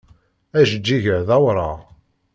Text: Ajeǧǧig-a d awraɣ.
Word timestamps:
Ajeǧǧig-a 0.59 1.17
d 1.27 1.29
awraɣ. 1.35 1.77